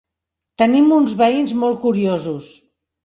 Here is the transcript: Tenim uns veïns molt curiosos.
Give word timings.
Tenim 0.61 0.89
uns 0.97 1.13
veïns 1.21 1.53
molt 1.65 1.81
curiosos. 1.87 2.51